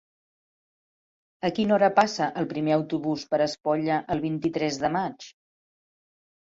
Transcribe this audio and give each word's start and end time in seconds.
A 1.49 1.51
quina 1.59 1.75
hora 1.75 1.91
passa 2.01 2.31
el 2.43 2.49
primer 2.55 2.75
autobús 2.79 3.29
per 3.35 3.43
Espolla 3.49 4.01
el 4.17 4.27
vint-i-tres 4.29 4.83
de 4.87 4.95
maig? 4.99 5.33